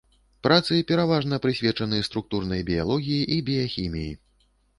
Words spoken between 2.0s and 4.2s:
структурнай біялогіі і біяхіміі.